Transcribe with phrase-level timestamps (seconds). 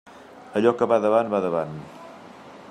[0.61, 1.79] Allò que va davant, va davant.